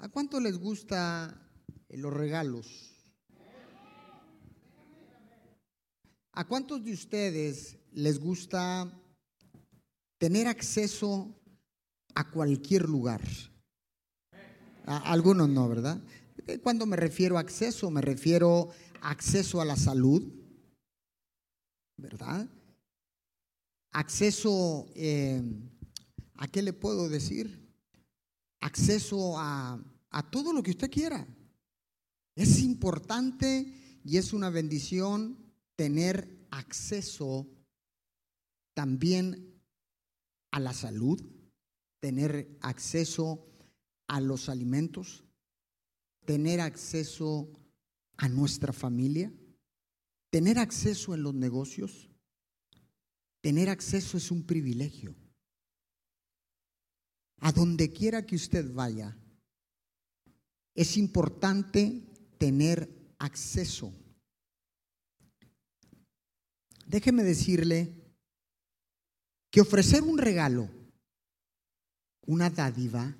[0.00, 1.36] ¿A cuánto les gusta
[1.88, 2.94] los regalos?
[6.32, 8.88] ¿A cuántos de ustedes les gusta
[10.18, 11.34] tener acceso
[12.14, 13.20] a cualquier lugar?
[14.86, 16.00] A algunos no, ¿verdad?
[16.46, 18.70] Eh, cuando me refiero a acceso, me refiero
[19.00, 20.32] a acceso a la salud,
[21.96, 22.48] ¿verdad?
[23.90, 25.42] Acceso, eh,
[26.36, 27.67] ¿a qué le puedo decir?
[28.60, 29.82] Acceso a,
[30.30, 31.26] todo lo que usted quiera.
[32.34, 35.38] Es importante y es una bendición
[35.76, 37.46] tener acceso
[38.74, 39.60] también
[40.50, 41.20] a la salud,
[42.00, 43.46] tener acceso
[44.06, 45.24] a los alimentos,
[46.24, 47.50] tener acceso
[48.16, 49.32] a nuestra familia,
[50.30, 52.08] tener acceso en los negocios.
[53.40, 55.14] Tener acceso es un privilegio.
[57.40, 59.16] A donde quiera que usted vaya,
[60.74, 62.02] es importante
[62.38, 62.88] tener
[63.18, 63.92] acceso.
[66.86, 67.94] Déjeme decirle
[69.50, 70.68] que ofrecer un regalo,
[72.26, 73.16] una dádiva,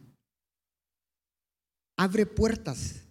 [1.96, 3.02] abre puertas.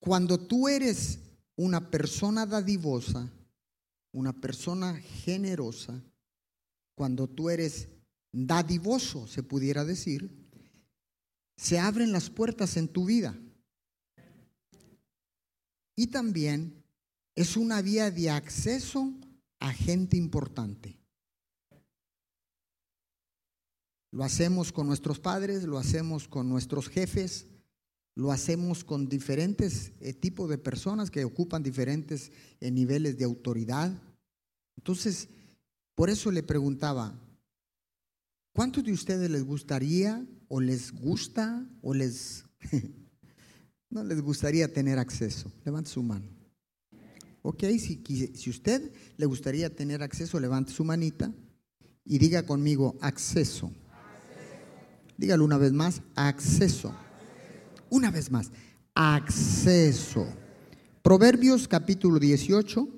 [0.00, 1.18] Cuando tú eres
[1.56, 3.30] una persona dadivosa,
[4.12, 6.02] una persona generosa,
[6.96, 7.88] cuando tú eres
[8.32, 10.30] dadivoso, se pudiera decir,
[11.56, 13.38] se abren las puertas en tu vida.
[15.96, 16.82] Y también
[17.34, 19.12] es una vía de acceso
[19.58, 20.98] a gente importante.
[24.12, 27.46] Lo hacemos con nuestros padres, lo hacemos con nuestros jefes,
[28.16, 33.92] lo hacemos con diferentes eh, tipos de personas que ocupan diferentes eh, niveles de autoridad.
[34.76, 35.28] Entonces,
[35.94, 37.14] por eso le preguntaba,
[38.52, 42.44] ¿cuántos de ustedes les gustaría o les gusta o les
[43.90, 45.52] no les gustaría tener acceso?
[45.64, 46.26] Levante su mano.
[47.42, 48.02] Ok, si,
[48.34, 51.32] si usted le gustaría tener acceso, levante su manita
[52.04, 53.72] y diga conmigo acceso.
[55.16, 56.94] Dígalo una vez más, acceso.
[57.90, 58.50] Una vez más,
[58.94, 60.26] acceso.
[61.02, 62.88] Proverbios capítulo 18,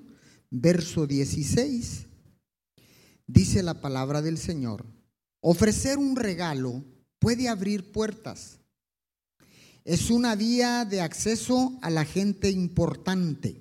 [0.51, 2.07] verso 16,
[3.27, 4.85] dice la palabra del Señor,
[5.43, 6.83] ofrecer un regalo
[7.19, 8.59] puede abrir puertas.
[9.85, 13.61] Es una vía de acceso a la gente importante.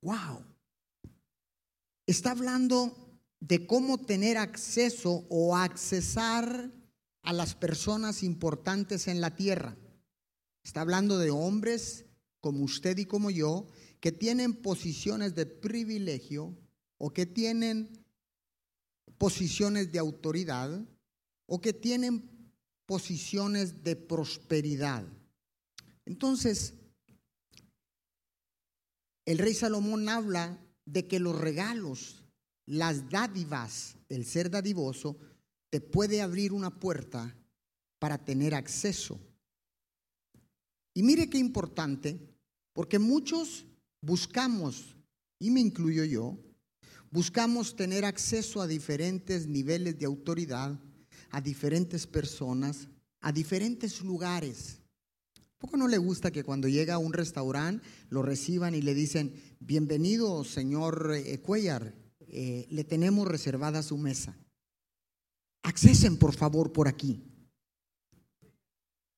[0.00, 0.44] Wow.
[2.06, 2.96] Está hablando
[3.40, 6.70] de cómo tener acceso o accesar
[7.22, 9.76] a las personas importantes en la tierra.
[10.64, 12.04] Está hablando de hombres
[12.40, 13.66] como usted y como yo,
[14.00, 16.56] que tienen posiciones de privilegio
[16.98, 18.01] o que tienen
[19.22, 20.84] posiciones de autoridad
[21.46, 22.28] o que tienen
[22.86, 25.06] posiciones de prosperidad.
[26.04, 26.74] Entonces,
[29.24, 32.24] el rey Salomón habla de que los regalos,
[32.66, 35.16] las dádivas, el ser dadivoso,
[35.70, 37.32] te puede abrir una puerta
[38.00, 39.20] para tener acceso.
[40.94, 42.18] Y mire qué importante,
[42.72, 43.66] porque muchos
[44.00, 44.96] buscamos,
[45.38, 46.36] y me incluyo yo,
[47.12, 50.80] buscamos tener acceso a diferentes niveles de autoridad,
[51.30, 52.88] a diferentes personas,
[53.20, 54.80] a diferentes lugares.
[55.58, 59.34] ¿Poco no le gusta que cuando llega a un restaurante lo reciban y le dicen,
[59.60, 61.94] bienvenido señor eh, Cuellar,
[62.26, 64.36] eh, le tenemos reservada su mesa?
[65.62, 67.22] Accesen por favor por aquí.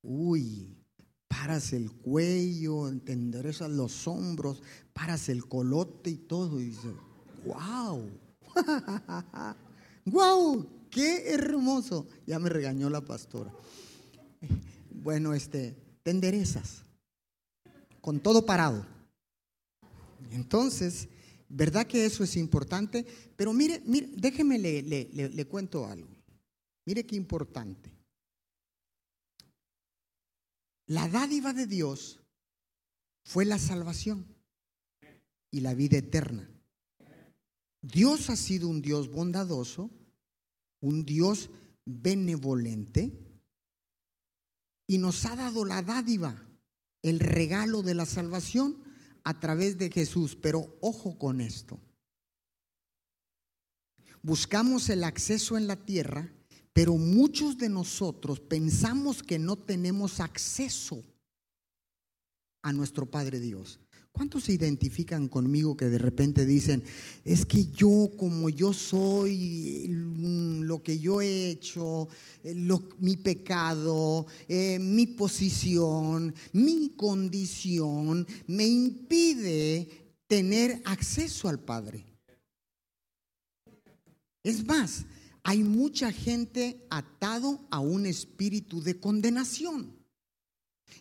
[0.03, 0.77] Uy,
[1.29, 4.63] paras el cuello, entenderezas los hombros,
[4.93, 6.61] paras el colote y todo.
[6.61, 6.93] Y dice,
[7.45, 8.11] wow,
[10.07, 12.07] wow, qué hermoso.
[12.27, 13.53] Ya me regañó la pastora.
[14.91, 16.83] Bueno, este, te enderezas,
[18.01, 18.87] con todo parado.
[20.31, 21.09] Entonces,
[21.49, 23.07] ¿verdad que eso es importante?
[23.37, 26.09] Pero mire, mire, déjeme le, le cuento algo.
[26.87, 27.95] Mire qué importante.
[30.87, 32.21] La dádiva de Dios
[33.25, 34.27] fue la salvación
[35.51, 36.54] y la vida eterna.
[37.87, 39.91] Dios ha sido un Dios bondadoso,
[40.81, 41.51] un Dios
[41.85, 43.13] benevolente
[44.87, 46.47] y nos ha dado la dádiva,
[47.03, 48.83] el regalo de la salvación
[49.23, 50.37] a través de Jesús.
[50.37, 51.79] Pero ojo con esto.
[54.23, 56.33] Buscamos el acceso en la tierra
[56.75, 61.05] pero muchos de nosotros pensamos que no tenemos acceso
[62.63, 63.79] a nuestro Padre Dios.
[64.15, 66.85] ¿Cuántos se identifican conmigo que de repente dicen,
[67.25, 72.07] es que yo como yo soy, mm, lo que yo he hecho,
[72.45, 72.55] eh,
[73.01, 79.89] mi pecado, eh, mi posición, mi condición, me impide
[80.29, 82.07] tener acceso al Padre?
[84.45, 85.07] Es más,
[85.43, 90.04] hay mucha gente atado a un espíritu de condenación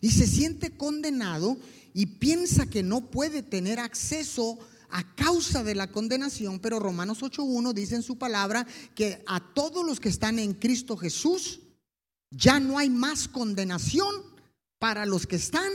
[0.04, 1.56] y se siente condenado
[1.94, 4.58] y piensa que no puede tener acceso
[4.90, 9.82] a causa de la condenación, pero Romanos 8.1 dice en su palabra que a todos
[9.82, 11.60] los que están en Cristo Jesús
[12.30, 14.14] ya no hay más condenación
[14.78, 15.72] para los que están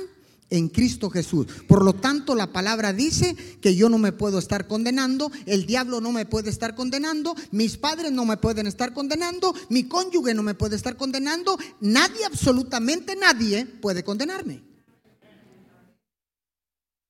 [0.49, 1.47] en Cristo Jesús.
[1.67, 6.01] Por lo tanto, la palabra dice que yo no me puedo estar condenando, el diablo
[6.01, 10.43] no me puede estar condenando, mis padres no me pueden estar condenando, mi cónyuge no
[10.43, 14.63] me puede estar condenando, nadie, absolutamente nadie puede condenarme.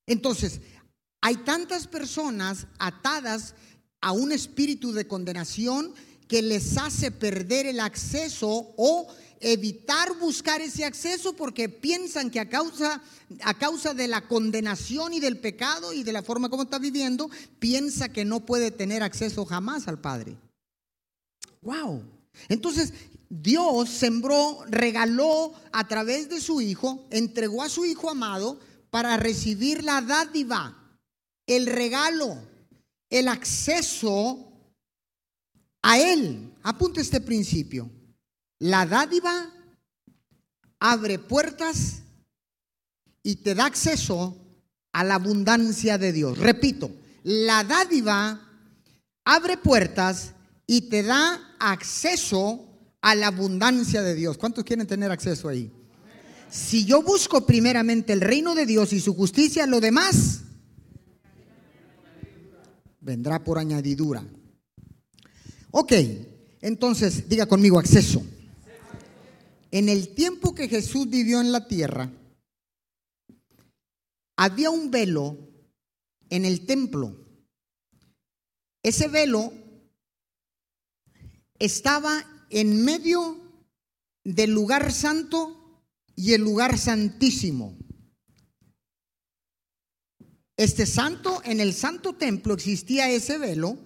[0.06, 0.62] Entonces,
[1.22, 3.54] hay tantas personas atadas
[4.02, 5.94] a un espíritu de condenación
[6.28, 9.08] que les hace perder el acceso o
[9.42, 13.02] evitar buscar ese acceso porque piensan que a causa,
[13.42, 17.30] a causa de la condenación y del pecado y de la forma como está viviendo,
[17.60, 20.38] piensa que no puede tener acceso jamás al Padre.
[21.62, 22.04] Wow.
[22.48, 22.94] Entonces,
[23.30, 28.60] Dios sembró, regaló a través de su Hijo, entregó a su Hijo amado
[28.90, 30.98] para recibir la dádiva,
[31.46, 32.38] el regalo,
[33.10, 34.52] el acceso
[35.82, 36.54] a Él.
[36.64, 37.90] Apunte este principio.
[38.60, 39.52] La dádiva
[40.80, 42.04] abre puertas
[43.24, 44.38] y te da acceso
[44.92, 46.38] a la abundancia de Dios.
[46.38, 46.92] Repito,
[47.24, 48.42] la dádiva
[49.26, 50.34] abre puertas
[50.68, 52.66] y te da acceso
[53.02, 54.38] a la abundancia de Dios.
[54.38, 55.72] ¿Cuántos quieren tener acceso ahí?
[56.50, 60.42] si yo busco primeramente el reino de Dios y su justicia, lo demás
[63.00, 64.24] vendrá por añadidura.
[65.72, 65.94] Ok,
[66.62, 68.24] entonces diga conmigo acceso.
[69.72, 72.12] En el tiempo que Jesús vivió en la tierra,
[74.36, 75.38] había un velo
[76.30, 77.16] en el templo.
[78.82, 79.54] Ese velo
[81.60, 83.38] estaba en medio
[84.24, 85.84] del lugar santo
[86.16, 87.78] y el lugar santísimo.
[90.58, 93.78] Este santo, en el santo templo existía ese velo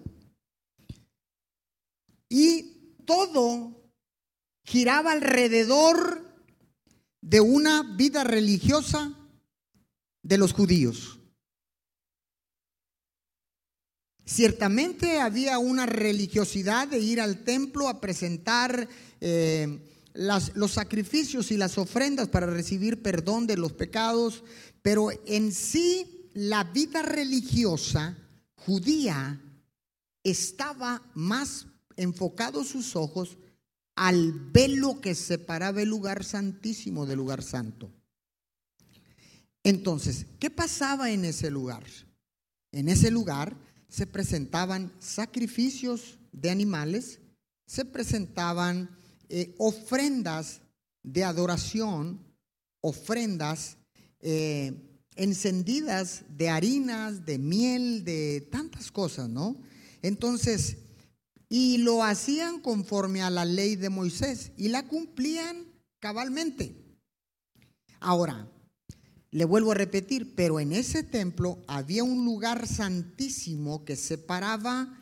[2.29, 3.82] y todo
[4.63, 6.21] giraba alrededor
[7.21, 9.13] de una vida religiosa
[10.21, 11.19] de los judíos.
[14.25, 18.87] Ciertamente había una religiosidad de ir al templo a presentar
[19.19, 19.79] eh,
[20.13, 24.43] los sacrificios y las ofrendas para recibir perdón de los pecados,
[24.81, 28.17] pero en sí la vida religiosa
[28.55, 29.41] judía
[30.23, 31.67] estaba más
[31.97, 33.37] enfocado sus ojos
[33.95, 37.91] al velo que separaba el lugar santísimo del lugar santo.
[39.63, 41.83] Entonces, ¿qué pasaba en ese lugar?
[42.71, 43.55] En ese lugar
[43.87, 47.19] se presentaban sacrificios de animales,
[47.65, 48.89] se presentaban
[49.29, 50.61] eh, ofrendas
[51.03, 52.19] de adoración,
[52.81, 53.77] ofrendas
[54.19, 54.73] eh,
[55.15, 59.55] encendidas de harinas, de miel, de tantas cosas, ¿no?
[60.01, 60.77] Entonces,
[61.55, 65.67] y lo hacían conforme a la ley de Moisés y la cumplían
[65.99, 66.75] cabalmente.
[67.99, 68.51] Ahora,
[69.29, 74.99] le vuelvo a repetir, pero en ese templo había un lugar santísimo que separaba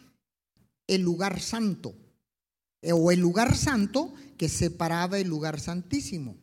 [0.88, 1.96] el lugar santo.
[2.82, 6.36] Eh, o el lugar santo que separaba el lugar santísimo.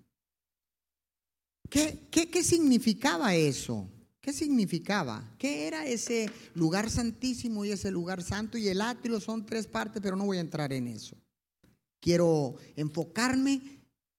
[1.69, 3.87] ¿Qué, qué, significaba eso?
[4.21, 5.35] ¿Qué significaba?
[5.39, 8.59] ¿Qué era ese lugar santísimo y ese lugar santo?
[8.59, 11.17] Y el atrio son tres partes, pero no voy a entrar en eso.
[12.01, 13.61] Quiero enfocarme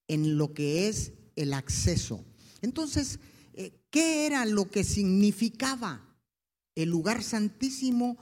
[0.08, 2.24] en lo que es el acceso.
[2.62, 3.20] Entonces,
[3.54, 6.06] eh, ¿qué era lo que significaba
[6.76, 8.18] el lugar santísimo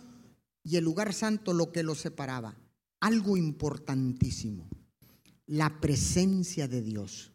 [0.63, 2.57] y el lugar santo, lo que lo separaba?
[3.00, 4.67] algo importantísimo,
[5.46, 7.31] la presencia de Dios.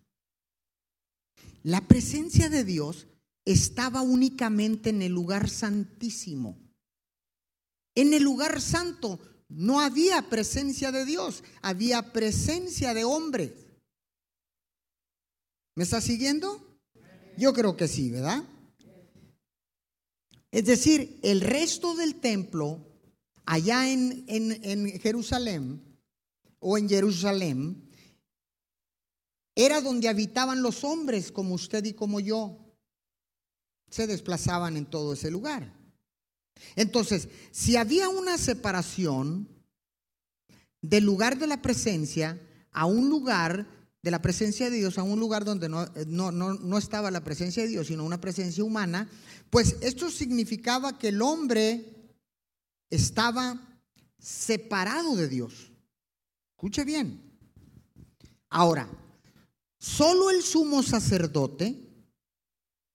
[1.63, 3.07] La presencia de Dios
[3.45, 6.59] estaba únicamente en el lugar santísimo.
[7.95, 9.19] En el lugar santo
[9.49, 13.53] no había presencia de Dios, había presencia de hombres.
[15.75, 16.81] ¿Me está siguiendo?
[17.37, 18.45] Yo creo que sí, ¿verdad?
[20.51, 22.93] Es decir, el resto del templo
[23.47, 25.83] allá en, Jerusalén
[26.59, 27.89] o en Jerusalén,
[29.55, 32.62] era donde habitaban los hombres como usted y como yo.
[33.93, 35.71] Se desplazaban en todo ese lugar.
[36.77, 39.47] Entonces, si había una separación
[40.81, 43.67] del lugar de la presencia a un lugar
[44.01, 47.63] de la presencia de Dios, a un lugar donde no, no, no, estaba la presencia
[47.63, 49.11] de Dios, sino una presencia humana,
[49.51, 52.17] pues esto significaba que el hombre
[52.89, 53.61] estaba
[54.19, 55.71] separado de Dios.
[56.53, 57.21] Escuche bien.
[58.49, 58.89] Ahora,
[59.79, 61.92] solo el sumo sacerdote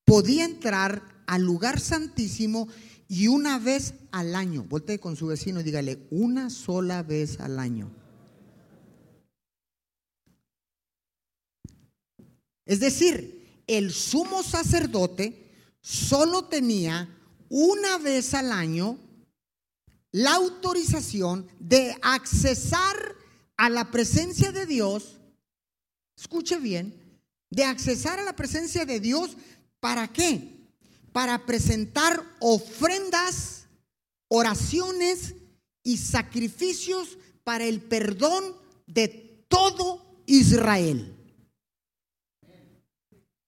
[0.07, 2.69] podía entrar al lugar santísimo
[3.09, 4.63] y una vez al año.
[4.63, 7.91] Volte con su vecino y dígale, una sola vez al año.
[12.65, 17.13] Es decir, el sumo sacerdote solo tenía
[17.49, 18.97] una vez al año
[20.13, 22.95] la autorización de accesar
[23.57, 25.19] a la presencia de Dios,
[26.17, 29.37] escuche bien, de accesar a la presencia de Dios,
[29.79, 30.69] ¿para qué?
[31.11, 33.67] Para presentar ofrendas,
[34.27, 35.35] oraciones
[35.83, 38.55] y sacrificios para el perdón
[38.85, 41.13] de todo Israel.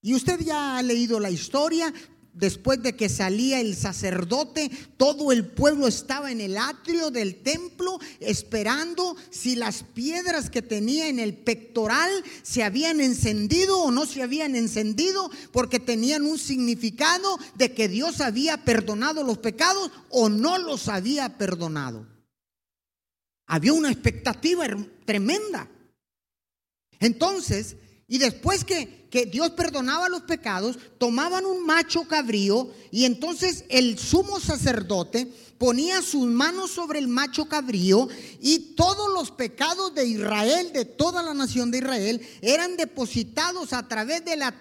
[0.02, 1.94] Y usted ya ha leído la historia,
[2.34, 8.00] después de que salía el sacerdote, todo el pueblo estaba en el atrio del templo
[8.20, 12.12] esperando si las piedras que tenía en el pectoral
[12.44, 18.22] se habían encendido o no se habían encendido, porque tenían un significado de que Dios
[18.22, 22.08] había perdonado los pecados o no los había perdonado.
[23.46, 24.68] Había una expectativa
[25.06, 25.68] tremenda.
[27.00, 27.78] Entonces,
[28.10, 33.98] y después que, que, Dios perdonaba los pecados, tomaban un macho cabrío y entonces el
[33.98, 38.08] sumo sacerdote ponía sus manos sobre el macho cabrío
[38.42, 43.88] y todos los pecados de Israel, de toda la nación de Israel, eran depositados a
[43.88, 44.56] través de la,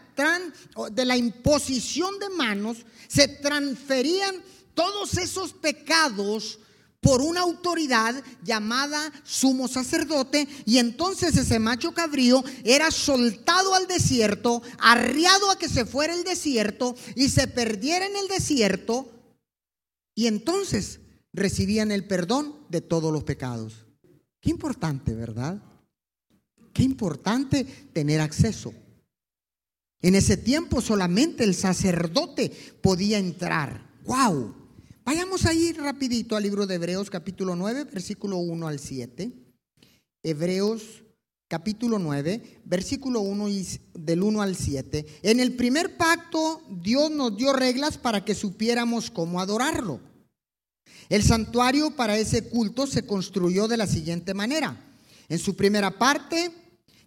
[0.92, 4.42] de la imposición de manos, se transferían
[4.74, 6.58] todos esos pecados
[7.00, 14.62] por una autoridad llamada sumo sacerdote y entonces ese macho cabrío era soltado al desierto,
[14.78, 19.08] arriado a que se fuera el desierto y se perdiera en el desierto
[20.14, 21.00] y entonces
[21.32, 23.86] recibían el perdón de todos los pecados.
[24.40, 25.62] Qué importante, ¿verdad?
[26.72, 28.72] Qué importante tener acceso.
[30.00, 32.50] En ese tiempo solamente el sacerdote
[32.82, 33.88] podía entrar.
[34.04, 34.57] ¡Wow!
[35.08, 39.32] Vayamos a ir rapidito al libro de Hebreos capítulo 9, versículo 1 al 7.
[40.22, 41.02] Hebreos
[41.48, 45.06] capítulo 9, versículo 1 y del 1 al 7.
[45.22, 49.98] En el primer pacto Dios nos dio reglas para que supiéramos cómo adorarlo.
[51.08, 54.78] El santuario para ese culto se construyó de la siguiente manera.
[55.30, 56.50] En su primera parte,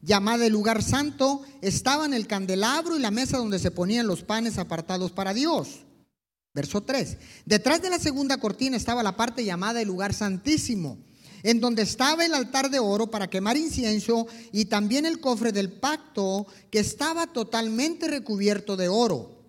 [0.01, 4.57] llamada el lugar santo, estaban el candelabro y la mesa donde se ponían los panes
[4.57, 5.81] apartados para Dios.
[6.53, 7.17] Verso 3.
[7.45, 10.97] Detrás de la segunda cortina estaba la parte llamada el lugar santísimo,
[11.43, 15.71] en donde estaba el altar de oro para quemar incienso y también el cofre del
[15.71, 19.41] pacto que estaba totalmente recubierto de oro.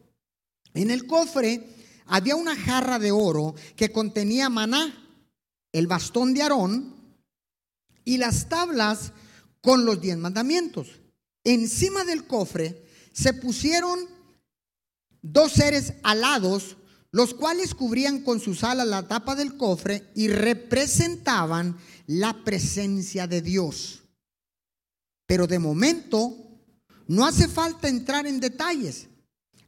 [0.74, 1.68] En el cofre
[2.06, 4.98] había una jarra de oro que contenía maná,
[5.72, 6.94] el bastón de Aarón
[8.04, 9.12] y las tablas
[9.60, 10.88] con los diez mandamientos.
[11.44, 13.98] Encima del cofre se pusieron
[15.20, 16.76] dos seres alados
[17.12, 21.76] los cuales cubrían con sus alas la tapa del cofre y representaban
[22.06, 24.02] la presencia de Dios.
[25.26, 26.34] Pero de momento
[27.06, 29.08] no hace falta entrar en detalles.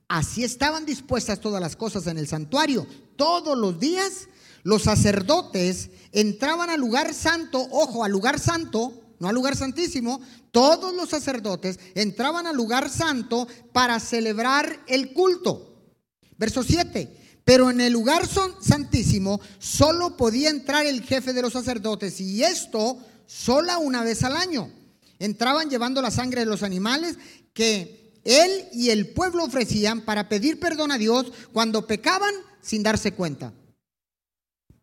[0.08, 2.86] Así estaban dispuestas todas las cosas en el santuario.
[3.16, 4.28] Todos los días
[4.62, 10.20] los sacerdotes entraban al lugar santo, ojo, al lugar santo, no al lugar santísimo,
[10.50, 15.92] todos los sacerdotes entraban al lugar santo para celebrar el culto.
[16.38, 17.23] Verso 7.
[17.44, 22.98] Pero en el lugar santísimo solo podía entrar el jefe de los sacerdotes y esto
[23.26, 24.72] sola una vez al año.
[25.18, 27.18] Entraban llevando la sangre de los animales
[27.52, 33.12] que él y el pueblo ofrecían para pedir perdón a Dios cuando pecaban sin darse
[33.12, 33.52] cuenta.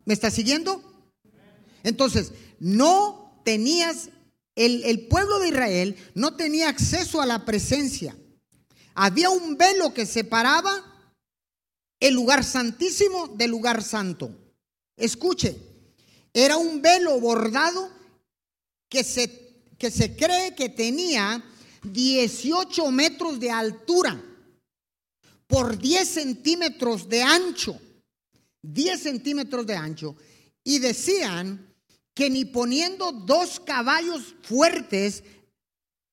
[0.04, 0.82] ¿Me está siguiendo?
[1.82, 4.10] Entonces, no tenías,
[4.54, 8.16] el, el pueblo de Israel no tenía acceso a la presencia.
[8.94, 10.91] Había un velo que separaba
[12.02, 14.28] el lugar santísimo del lugar santo.
[14.96, 15.56] Escuche,
[16.34, 17.90] era un velo bordado
[18.88, 21.44] que se, que se cree que tenía
[21.84, 24.20] 18 metros de altura
[25.46, 27.80] por 10 centímetros de ancho.
[28.62, 30.16] 10 centímetros de ancho.
[30.64, 31.72] Y decían
[32.14, 35.22] que ni poniendo dos caballos fuertes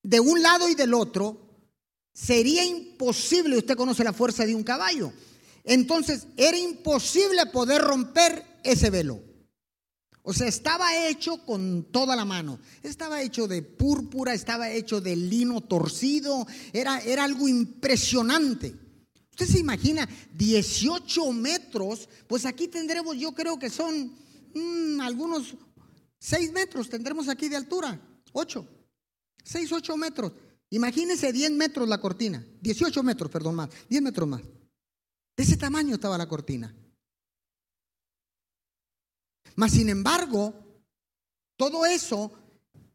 [0.04, 1.36] de un lado y del otro,
[2.14, 5.12] sería imposible, usted conoce la fuerza de un caballo,
[5.64, 9.22] Entonces era imposible poder romper ese velo.
[10.22, 12.58] O sea, estaba hecho con toda la mano.
[12.82, 16.46] Estaba hecho de púrpura, estaba hecho de lino torcido.
[16.72, 18.74] Era, era algo impresionante.
[19.30, 24.12] Usted se imagina 18 metros, pues aquí tendremos, yo creo que son
[24.54, 25.54] mm, algunos
[26.18, 27.98] 6 metros, tendremos aquí de altura,
[28.32, 28.68] 8,
[29.42, 30.32] 6, 8 metros.
[30.68, 34.42] Imagínense 10 metros la cortina, 18 metros, perdón más, 10 metros más.
[35.40, 36.70] De ese tamaño estaba la cortina.
[39.54, 40.52] Mas sin embargo,
[41.56, 42.30] todo eso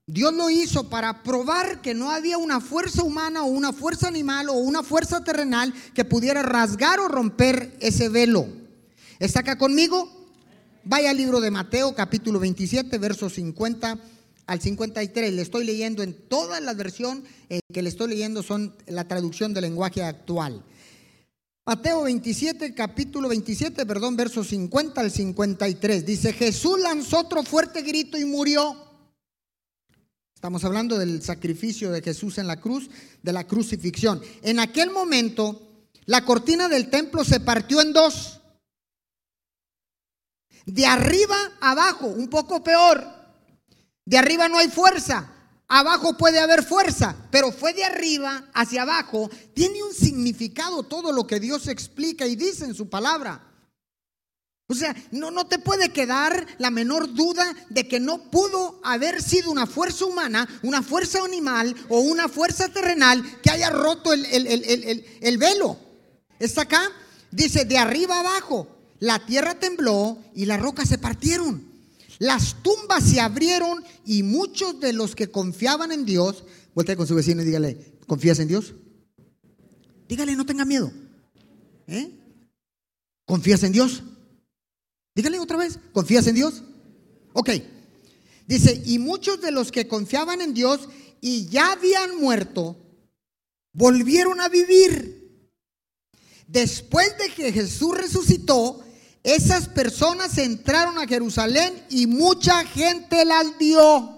[0.05, 4.49] Dios lo hizo para probar que no había una fuerza humana o una fuerza animal
[4.49, 8.45] o una fuerza terrenal que pudiera rasgar o romper ese velo.
[9.17, 10.07] ¿Está acá conmigo?
[10.83, 13.97] Vaya al libro de Mateo capítulo 27, versos 50
[14.45, 15.33] al 53.
[15.33, 17.23] Le estoy leyendo en toda la versión
[17.73, 20.63] que le estoy leyendo son la traducción del lenguaje actual.
[21.67, 26.05] Mateo 27, capítulo 27, perdón, versos 50 al 53.
[26.05, 28.85] Dice, Jesús lanzó otro fuerte grito y murió.
[30.35, 32.87] Estamos hablando del sacrificio de Jesús en la cruz,
[33.23, 34.21] de la crucifixión.
[34.43, 38.39] En aquel momento, la cortina del templo se partió en dos.
[40.67, 43.03] De arriba abajo, un poco peor.
[44.05, 45.34] De arriba no hay fuerza.
[45.67, 49.29] Abajo puede haber fuerza, pero fue de arriba hacia abajo.
[49.53, 53.41] Tiene un significado todo lo que Dios explica y dice en su palabra.
[54.67, 59.21] O sea, no, no te puede quedar la menor duda de que no pudo haber
[59.21, 64.25] sido una fuerza humana, una fuerza animal o una fuerza terrenal que haya roto el,
[64.25, 65.77] el velo.
[66.39, 66.91] ¿Está acá?
[67.31, 68.67] Dice, de arriba abajo,
[68.99, 71.74] la tierra tembló y las rocas se partieron.
[72.19, 76.43] Las tumbas se abrieron y muchos de los que confiaban en Dios,
[76.73, 78.73] vuelta con su vecino y dígale, ¿confías en Dios?
[80.07, 80.91] Dígale, no tenga miedo.
[81.87, 82.11] ¿Eh?
[83.25, 84.03] ¿Confías en Dios?
[85.15, 86.63] Dígale otra vez, ¿confías en Dios?
[87.33, 87.49] Ok.
[88.47, 90.87] Dice, y muchos de los que confiaban en Dios
[91.21, 92.77] y ya habían muerto,
[93.73, 95.49] volvieron a vivir.
[96.47, 98.83] Después de que Jesús resucitó,
[99.25, 104.11] esas personas entraron a Jerusalén y mucha gente las dio.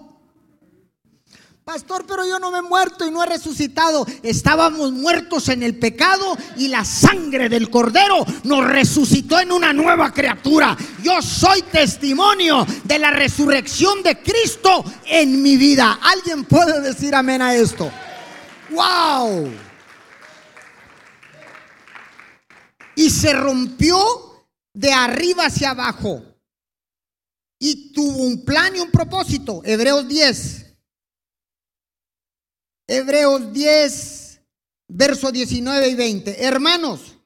[1.64, 4.06] Pastor, pero yo no me he muerto y no he resucitado.
[4.22, 10.12] Estábamos muertos en el pecado y la sangre del cordero nos resucitó en una nueva
[10.12, 10.76] criatura.
[11.02, 15.98] Yo soy testimonio de la resurrección de Cristo en mi vida.
[16.02, 17.90] ¿Alguien puede decir amén a esto?
[18.70, 19.50] ¡Wow!
[22.94, 24.27] Y se rompió
[24.78, 26.22] de arriba hacia abajo.
[27.58, 29.60] Y tuvo un plan y un propósito.
[29.64, 30.66] Hebreos 10.
[32.86, 34.40] Hebreos 10,
[34.86, 36.44] verso 19 y 20.
[36.44, 37.16] Hermanos,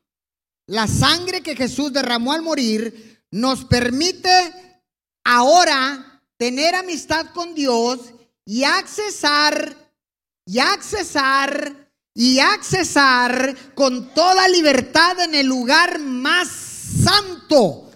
[0.67, 4.31] la sangre que Jesús derramó al morir nos permite
[5.23, 8.15] ahora tener amistad con Dios
[8.47, 9.77] y accesar,
[10.47, 17.91] y accesar, y accesar con toda libertad en el lugar más santo.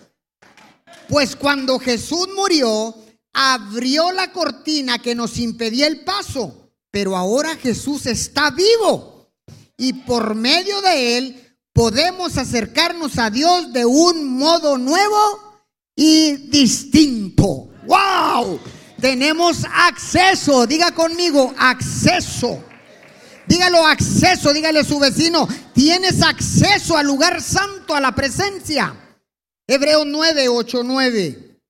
[1.08, 2.94] Pues cuando Jesús murió,
[3.32, 9.30] abrió la cortina que nos impedía el paso, pero ahora Jesús está vivo
[9.76, 15.60] y por medio de él podemos acercarnos a Dios de un modo nuevo
[15.94, 17.68] y distinto.
[17.86, 18.58] ¡Wow!
[19.00, 22.64] Tenemos acceso, diga conmigo, acceso.
[23.46, 28.94] Dígalo acceso, dígale a su vecino, tienes acceso al lugar santo, a la presencia.
[29.68, 31.60] Hebreos 9, 8, 9.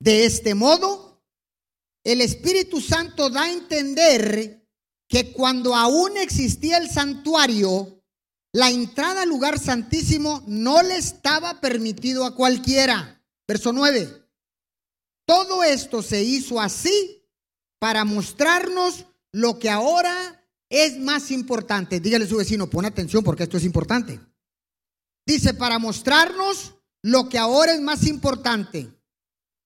[0.00, 1.22] De este modo,
[2.04, 4.66] el Espíritu Santo da a entender
[5.08, 8.02] que cuando aún existía el santuario,
[8.52, 13.22] la entrada al lugar santísimo no le estaba permitido a cualquiera.
[13.46, 14.26] Verso 9.
[15.26, 17.21] Todo esto se hizo así
[17.82, 20.40] para mostrarnos lo que ahora
[20.70, 21.98] es más importante.
[21.98, 24.20] Dígale a su vecino, pon atención porque esto es importante.
[25.26, 28.88] Dice, para mostrarnos lo que ahora es más importante.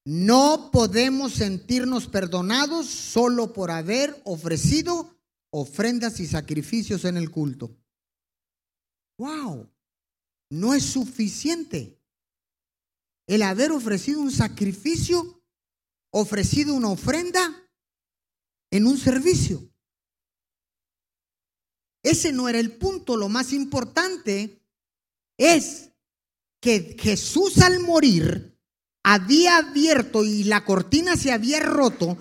[0.07, 5.15] No podemos sentirnos perdonados solo por haber ofrecido
[5.51, 7.77] ofrendas y sacrificios en el culto.
[9.19, 9.69] Wow,
[10.51, 12.01] no es suficiente
[13.27, 15.43] el haber ofrecido un sacrificio,
[16.11, 17.63] ofrecido una ofrenda
[18.77, 19.69] en un servicio.
[22.03, 24.63] Ese no era el punto, lo más importante
[25.37, 25.91] es
[26.61, 28.57] que Jesús al morir
[29.03, 32.17] había abierto y la cortina se había roto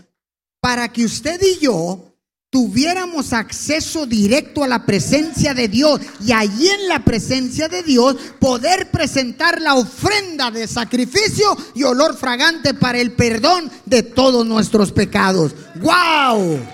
[0.60, 2.15] para que usted y yo
[2.56, 8.16] tuviéramos acceso directo a la presencia de Dios y allí en la presencia de Dios
[8.40, 14.94] poder presentar la ofrenda de sacrificio y olor fragante para el perdón de todos nuestros
[14.94, 15.54] pecados.
[15.82, 16.66] ¡Wow!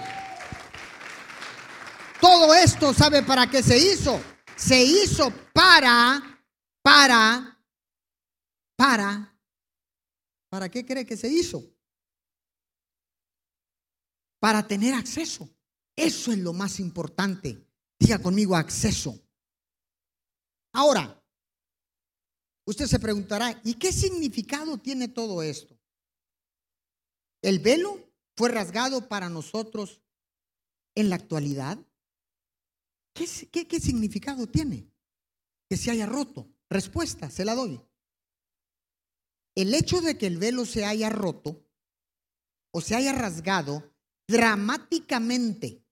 [2.20, 4.22] Todo esto, ¿sabe para qué se hizo?
[4.56, 6.22] Se hizo para,
[6.84, 7.60] para,
[8.76, 9.36] para,
[10.48, 11.63] ¿para qué cree que se hizo?
[14.39, 15.50] Para tener acceso.
[15.95, 17.67] Eso es lo más importante.
[17.99, 19.19] Diga conmigo acceso.
[20.73, 21.21] Ahora,
[22.65, 25.77] usted se preguntará, ¿y qué significado tiene todo esto?
[27.41, 27.99] ¿El velo
[28.36, 30.01] fue rasgado para nosotros
[30.95, 31.77] en la actualidad?
[33.13, 33.27] ¿Qué,
[33.67, 34.89] qué, significado tiene
[35.69, 36.49] que se haya roto?
[36.69, 37.82] Respuesta, se la doy.
[39.56, 41.67] El hecho de que el velo se haya roto
[42.71, 43.90] o se haya rasgado
[44.32, 45.86] dramáticamente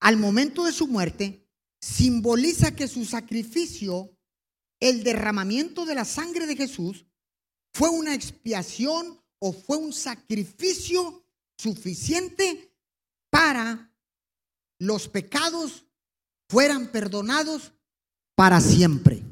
[0.00, 1.48] al momento de su muerte
[1.80, 4.16] simboliza que su sacrificio,
[4.78, 7.06] el derramamiento de la sangre de Jesús,
[7.74, 11.24] fue una expiación o fue un sacrificio
[11.56, 12.74] suficiente
[13.30, 13.92] para
[14.78, 15.84] los pecados
[16.48, 17.72] fueran perdonados
[18.34, 19.22] para siempre.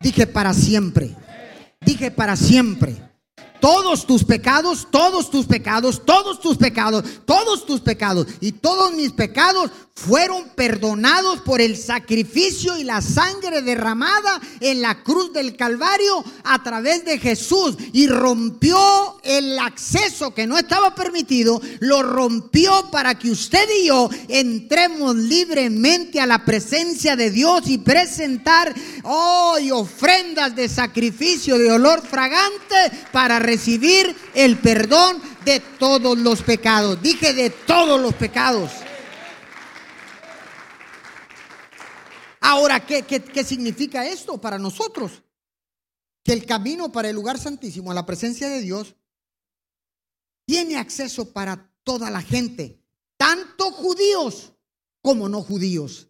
[0.00, 1.16] Dije para siempre.
[1.80, 2.96] Dije para siempre.
[3.60, 9.12] Todos tus pecados, todos tus pecados, todos tus pecados, todos tus pecados y todos mis
[9.12, 16.22] pecados fueron perdonados por el sacrificio y la sangre derramada en la cruz del Calvario
[16.44, 23.18] a través de Jesús y rompió el acceso que no estaba permitido, lo rompió para
[23.18, 30.54] que usted y yo entremos libremente a la presencia de Dios y presentar hoy ofrendas
[30.54, 37.00] de sacrificio de olor fragante para recibir el perdón de todos los pecados.
[37.00, 38.70] Dije de todos los pecados.
[42.48, 45.24] Ahora, ¿qué, ¿qué, significa esto para nosotros?
[46.22, 48.94] Que el camino para el lugar santísimo, a la presencia de Dios,
[50.46, 52.80] tiene acceso para toda la gente,
[53.16, 54.52] tanto judíos
[55.02, 56.08] como no judíos.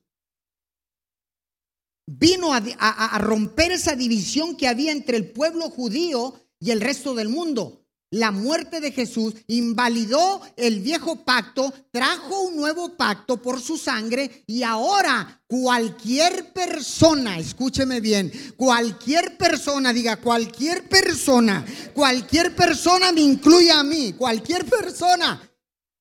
[2.06, 7.30] Vino a romper esa división que había entre el pueblo judío y el resto del
[7.30, 7.85] mundo.
[8.16, 14.42] La muerte de Jesús invalidó el viejo pacto, trajo un nuevo pacto por su sangre
[14.46, 23.70] y ahora cualquier persona, escúcheme bien, cualquier persona, diga cualquier persona, cualquier persona me incluye
[23.70, 25.38] a mí, cualquier persona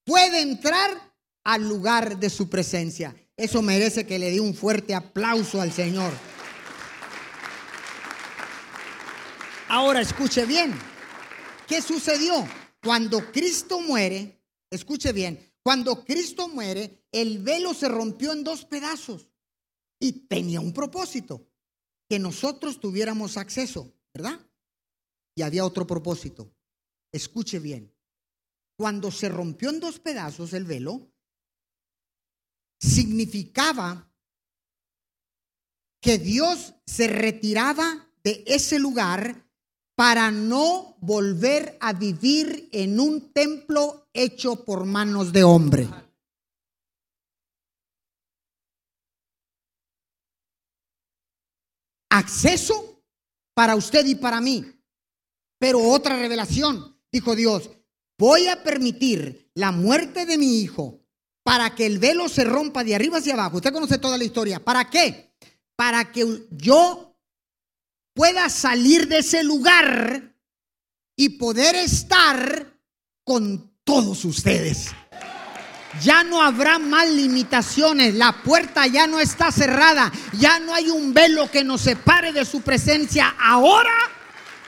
[0.06, 0.92] puede entrar
[1.44, 3.14] al lugar de su presencia.
[3.36, 6.14] Eso merece que le dé un fuerte aplauso al Señor.
[9.68, 10.95] Ahora escuche bien.
[11.68, 12.34] ¿Qué sucedió?
[12.84, 19.32] Cuando Cristo muere, escuche bien, cuando Cristo muere, el velo se rompió en dos pedazos
[20.00, 21.50] y tenía un propósito,
[22.08, 24.40] que nosotros tuviéramos acceso, ¿verdad?
[25.36, 26.54] Y había otro propósito.
[27.12, 27.92] Escuche bien,
[28.78, 31.12] cuando se rompió en dos pedazos el velo,
[32.80, 34.12] significaba
[36.00, 39.45] que Dios se retiraba de ese lugar
[39.96, 45.90] para no volver a vivir en un templo hecho por manos de hombre.
[52.10, 53.04] Acceso
[53.54, 54.66] para usted y para mí.
[55.58, 57.70] Pero otra revelación, dijo Dios,
[58.18, 61.00] voy a permitir la muerte de mi hijo
[61.44, 63.58] para que el velo se rompa de arriba hacia abajo.
[63.58, 64.64] Usted conoce toda la historia.
[64.64, 65.34] ¿Para qué?
[65.76, 67.15] Para que yo
[68.16, 70.34] pueda salir de ese lugar
[71.16, 72.74] y poder estar
[73.24, 74.88] con todos ustedes.
[76.02, 81.14] Ya no habrá más limitaciones, la puerta ya no está cerrada, ya no hay un
[81.14, 83.36] velo que nos separe de su presencia.
[83.40, 83.94] Ahora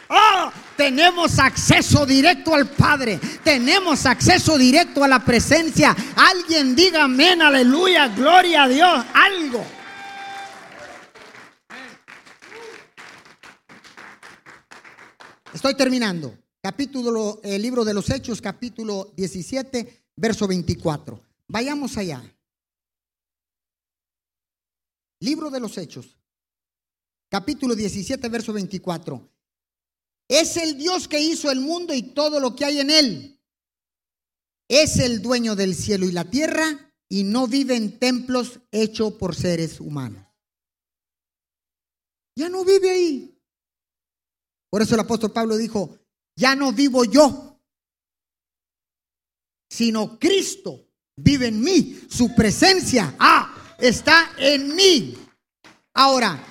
[0.10, 5.96] oh, tenemos acceso directo al Padre, tenemos acceso directo a la presencia.
[6.16, 9.77] Alguien diga amén, aleluya, gloria a Dios, algo.
[15.58, 16.38] Estoy terminando.
[16.62, 21.20] Capítulo, el libro de los Hechos, capítulo 17, verso 24.
[21.48, 22.22] Vayamos allá.
[25.20, 26.16] Libro de los Hechos,
[27.28, 29.28] capítulo 17, verso 24.
[30.28, 33.42] Es el Dios que hizo el mundo y todo lo que hay en él.
[34.68, 39.34] Es el dueño del cielo y la tierra y no vive en templos hechos por
[39.34, 40.24] seres humanos.
[42.36, 43.37] Ya no vive ahí.
[44.70, 45.98] Por eso el apóstol Pablo dijo,
[46.36, 47.60] ya no vivo yo,
[49.70, 52.00] sino Cristo vive en mí.
[52.10, 55.18] Su presencia, ah, está en mí.
[55.94, 56.44] Ahora,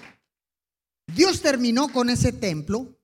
[1.15, 2.99] Dios terminó con ese templo,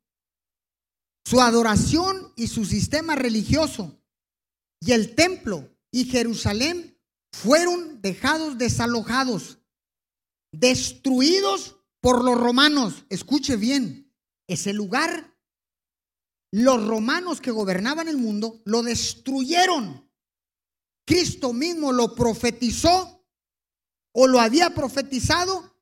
[1.24, 3.98] su adoración y su sistema religioso.
[4.80, 6.98] Y el templo y Jerusalén
[7.32, 9.58] fueron dejados desalojados,
[10.50, 13.04] destruidos por los romanos.
[13.08, 14.01] Escuche bien,
[14.52, 15.36] ese lugar,
[16.52, 20.10] los romanos que gobernaban el mundo lo destruyeron.
[21.06, 23.26] Cristo mismo lo profetizó
[24.12, 25.72] o lo había profetizado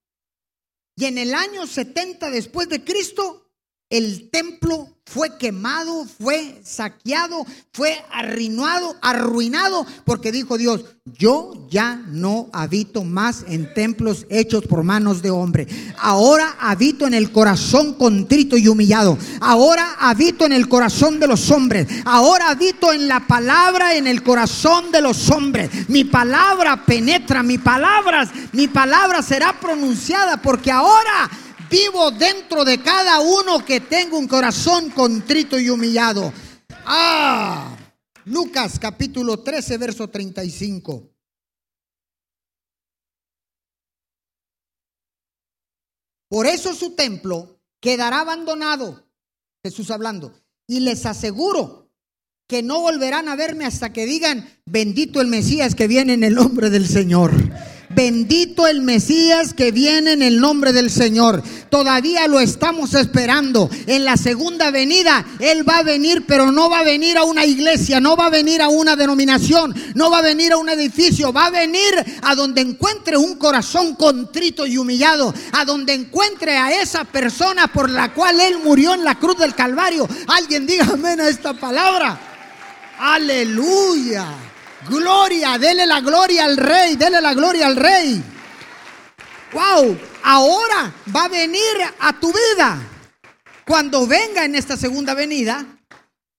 [0.96, 3.39] y en el año 70 después de Cristo
[3.90, 12.48] el templo fue quemado, fue saqueado, fue arruinado, arruinado, porque dijo Dios, yo ya no
[12.52, 15.66] habito más en templos hechos por manos de hombre.
[15.98, 19.18] Ahora habito en el corazón contrito y humillado.
[19.40, 21.88] Ahora habito en el corazón de los hombres.
[22.04, 25.88] Ahora habito en la palabra en el corazón de los hombres.
[25.88, 31.28] Mi palabra penetra, mi palabra, mi palabra será pronunciada porque ahora
[31.70, 36.32] vivo dentro de cada uno que tenga un corazón contrito y humillado.
[36.84, 37.76] Ah,
[38.24, 41.08] Lucas capítulo 13, verso 35.
[46.28, 49.04] Por eso su templo quedará abandonado,
[49.64, 50.32] Jesús hablando,
[50.66, 51.90] y les aseguro
[52.46, 56.34] que no volverán a verme hasta que digan, bendito el Mesías que viene en el
[56.34, 57.32] nombre del Señor.
[57.92, 61.42] Bendito el Mesías que viene en el nombre del Señor.
[61.70, 63.68] Todavía lo estamos esperando.
[63.88, 67.44] En la segunda venida, Él va a venir, pero no va a venir a una
[67.44, 71.32] iglesia, no va a venir a una denominación, no va a venir a un edificio,
[71.32, 76.80] va a venir a donde encuentre un corazón contrito y humillado, a donde encuentre a
[76.80, 80.08] esa persona por la cual Él murió en la cruz del Calvario.
[80.28, 82.20] Alguien diga amén a esta palabra.
[83.00, 84.49] Aleluya.
[84.90, 88.20] Gloria, dele la gloria al rey, dele la gloria al rey.
[89.52, 92.76] Wow, ahora va a venir a tu vida.
[93.64, 95.64] Cuando venga en esta segunda venida,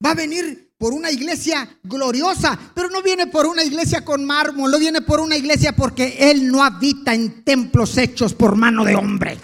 [0.05, 4.69] va a venir por una iglesia gloriosa, pero no viene por una iglesia con mármol,
[4.69, 8.95] no viene por una iglesia porque Él no habita en templos hechos por mano de
[8.95, 9.37] hombre,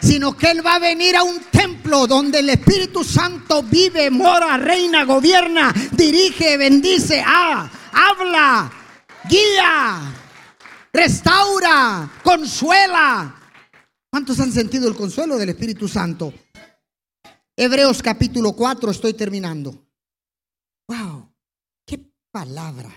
[0.00, 4.56] sino que Él va a venir a un templo donde el Espíritu Santo vive, mora,
[4.56, 7.24] reina, gobierna, dirige, bendice.
[7.26, 8.70] Ah, habla,
[9.28, 10.14] guía,
[10.92, 13.34] restaura, consuela.
[14.10, 16.32] ¿Cuántos han sentido el consuelo del Espíritu Santo?
[17.56, 19.74] Hebreos capítulo 4, estoy terminando.
[20.88, 21.32] Wow,
[21.86, 22.00] qué
[22.32, 22.90] palabra.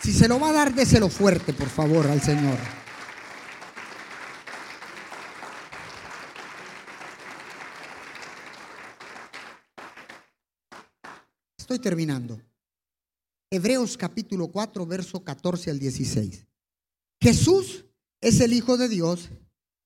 [0.00, 2.81] Si se lo va a dar, déselo fuerte, por favor, al Señor.
[11.72, 12.38] Estoy terminando.
[13.50, 16.46] Hebreos capítulo 4, verso 14 al 16.
[17.18, 17.86] Jesús
[18.20, 19.30] es el Hijo de Dios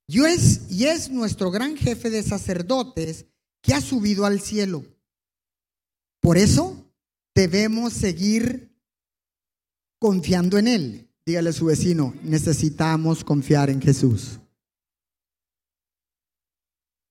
[0.09, 3.27] y es, y es nuestro gran jefe de sacerdotes
[3.63, 4.85] que ha subido al cielo.
[6.21, 6.93] Por eso
[7.37, 8.77] debemos seguir
[10.01, 11.09] confiando en Él.
[11.25, 14.41] Dígale a su vecino, necesitamos confiar en Jesús.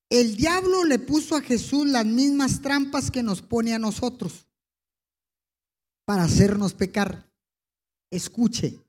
[0.09, 4.44] El diablo le puso a Jesús las mismas trampas que nos pone a nosotros
[6.05, 7.29] para hacernos pecar.
[8.11, 8.79] Escuche.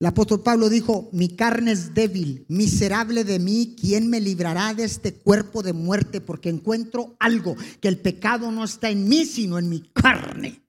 [0.00, 4.82] El apóstol Pablo dijo, mi carne es débil, miserable de mí, ¿quién me librará de
[4.82, 6.20] este cuerpo de muerte?
[6.20, 10.66] Porque encuentro algo, que el pecado no está en mí, sino en mi carne.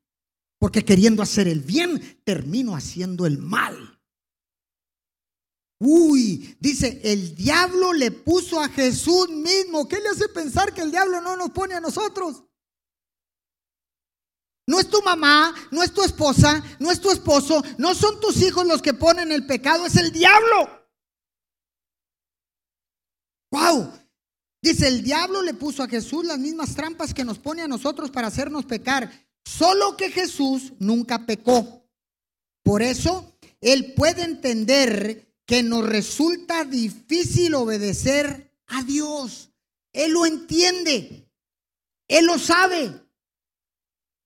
[0.59, 3.99] Porque queriendo hacer el bien, termino haciendo el mal.
[5.79, 9.87] Uy, dice, el diablo le puso a Jesús mismo.
[9.87, 12.43] ¿Qué le hace pensar que el diablo no nos pone a nosotros?
[14.65, 18.41] No es tu mamá, no es tu esposa, no es tu esposo, no son tus
[18.41, 20.87] hijos los que ponen el pecado, es el diablo.
[23.51, 23.91] Wow.
[24.61, 28.09] Dice, el diablo le puso a Jesús las mismas trampas que nos pone a nosotros
[28.09, 29.11] para hacernos pecar.
[29.43, 31.85] Solo que Jesús nunca pecó.
[32.63, 39.51] Por eso, Él puede entender que nos resulta difícil obedecer a Dios.
[39.91, 41.29] Él lo entiende.
[42.07, 43.02] Él lo sabe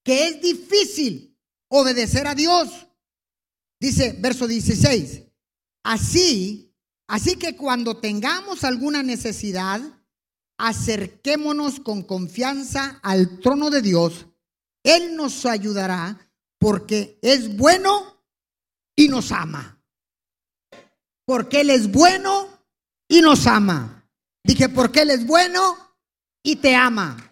[0.07, 2.87] que es difícil obedecer a Dios.
[3.77, 5.23] Dice verso 16,
[5.83, 6.73] así,
[7.09, 9.81] así que cuando tengamos alguna necesidad,
[10.57, 14.27] acerquémonos con confianza al trono de Dios.
[14.81, 18.23] Él nos ayudará porque es bueno
[18.95, 19.83] y nos ama.
[21.25, 22.47] Porque Él es bueno
[23.09, 24.09] y nos ama.
[24.41, 25.75] Dije, porque Él es bueno
[26.41, 27.29] y te ama.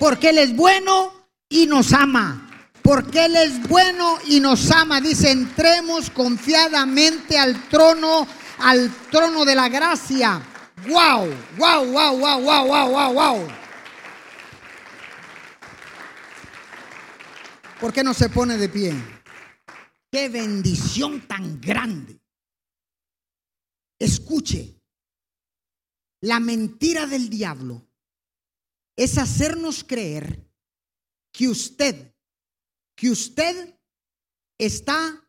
[0.00, 1.15] Porque Él es bueno
[1.48, 2.42] y nos ama.
[2.82, 5.00] Porque Él es bueno y nos ama.
[5.00, 8.26] Dice, entremos confiadamente al trono,
[8.58, 10.40] al trono de la gracia.
[10.86, 11.28] Wow,
[11.58, 13.48] wow, wow, wow, wow, wow, wow, wow.
[17.80, 18.94] ¿Por qué no se pone de pie?
[20.10, 22.20] Qué bendición tan grande.
[23.98, 24.80] Escuche,
[26.22, 27.86] la mentira del diablo
[28.96, 30.45] es hacernos creer
[31.36, 32.14] que usted,
[32.96, 33.78] que usted
[34.58, 35.22] está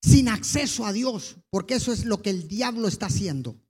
[0.00, 3.60] sin acceso a Dios, porque eso es lo que el diablo está haciendo.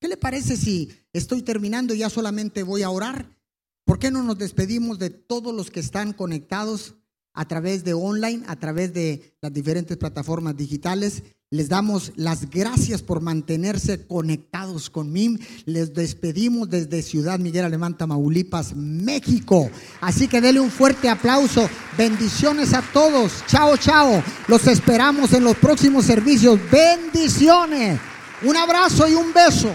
[0.00, 3.38] ¿Qué le parece si estoy terminando y ya solamente voy a orar?
[3.84, 6.94] ¿Por qué no nos despedimos de todos los que están conectados
[7.34, 11.22] a través de online, a través de las diferentes plataformas digitales?
[11.50, 15.38] Les damos las gracias por mantenerse conectados con MIM.
[15.64, 19.70] Les despedimos desde Ciudad Miguel Alemán, Tamaulipas, México.
[20.02, 21.66] Así que denle un fuerte aplauso.
[21.96, 23.42] Bendiciones a todos.
[23.46, 24.22] Chao, chao.
[24.46, 26.60] Los esperamos en los próximos servicios.
[26.70, 27.98] Bendiciones.
[28.42, 29.74] Un abrazo y un beso.